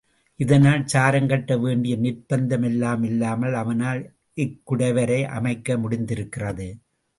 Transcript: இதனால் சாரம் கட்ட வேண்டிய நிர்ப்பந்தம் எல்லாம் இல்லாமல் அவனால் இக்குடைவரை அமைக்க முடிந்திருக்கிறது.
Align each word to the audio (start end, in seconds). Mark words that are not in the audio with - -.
இதனால் 0.39 0.85
சாரம் 0.85 1.27
கட்ட 1.27 1.57
வேண்டிய 1.57 1.95
நிர்ப்பந்தம் 1.95 2.61
எல்லாம் 2.61 3.03
இல்லாமல் 3.03 3.53
அவனால் 3.53 4.01
இக்குடைவரை 4.37 5.21
அமைக்க 5.37 5.77
முடிந்திருக்கிறது. 5.77 6.67